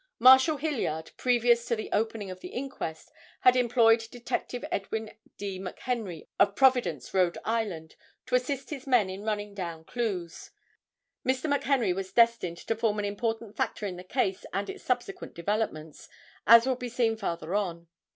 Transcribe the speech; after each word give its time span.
Marshal 0.17 0.57
Hilliard, 0.57 1.11
previous 1.15 1.63
to 1.67 1.75
the 1.75 1.91
opening 1.91 2.31
of 2.31 2.39
the 2.39 2.47
inquest, 2.47 3.11
had 3.41 3.55
employed 3.55 4.07
Detective 4.09 4.65
Edwin 4.71 5.11
D. 5.37 5.59
McHenry 5.59 6.25
of 6.39 6.55
Providence, 6.55 7.13
R. 7.13 7.31
I., 7.45 7.65
to 8.25 8.33
assist 8.33 8.71
his 8.71 8.87
men 8.87 9.11
in 9.11 9.21
running 9.21 9.53
down 9.53 9.83
clues. 9.83 10.49
Mr. 11.23 11.45
McHenry 11.55 11.93
was 11.93 12.11
destined 12.13 12.57
to 12.57 12.75
form 12.75 12.97
an 12.97 13.05
important 13.05 13.55
factor 13.55 13.85
in 13.85 13.97
the 13.97 14.03
case 14.03 14.43
and 14.51 14.71
its 14.71 14.83
subsequent 14.83 15.35
developments, 15.35 16.09
as 16.47 16.65
will 16.65 16.75
be 16.75 16.89
seen 16.89 17.15
farther 17.15 17.53
on. 17.53 17.87